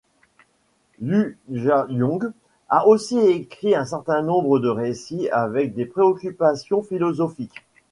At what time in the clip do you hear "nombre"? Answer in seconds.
4.23-4.57